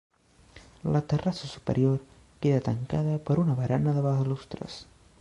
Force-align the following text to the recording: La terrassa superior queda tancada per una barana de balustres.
La 0.81 1.01
terrassa 1.03 1.45
superior 1.51 1.99
queda 2.41 2.65
tancada 2.69 3.15
per 3.29 3.39
una 3.45 3.57
barana 3.63 3.99
de 3.99 4.07
balustres. 4.11 4.85